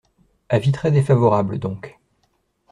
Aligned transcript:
Avis 0.49 0.71
très 0.71 0.89
défavorable, 0.91 1.59
donc. 1.59 1.99